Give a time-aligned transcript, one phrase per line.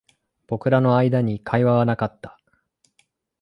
[0.47, 2.39] 僕らの間に会話はなかった